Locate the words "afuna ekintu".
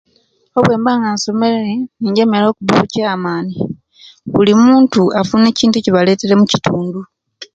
5.21-5.75